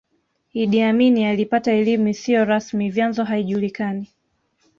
Idi 0.61 0.79
Amin 0.89 1.17
alipata 1.25 1.71
elimu 1.73 2.07
isiyo 2.07 2.45
rasmi 2.45 2.89
vyanzo 2.89 3.23
haijulikani 3.23 4.07